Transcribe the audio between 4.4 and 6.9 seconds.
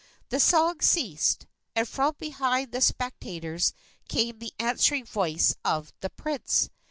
answering voice of the prince.